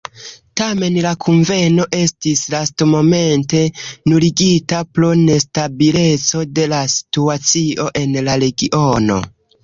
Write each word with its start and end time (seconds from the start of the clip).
Tamen 0.59 0.95
la 1.05 1.09
kunveno 1.23 1.83
estis 1.97 2.39
lastmomente 2.53 3.61
nuligita 4.13 4.79
pro 4.95 5.09
nestabileco 5.19 6.41
de 6.61 6.65
la 6.73 6.79
situacio 6.95 7.87
en 8.01 8.17
la 8.29 8.39
regiono. 8.45 9.19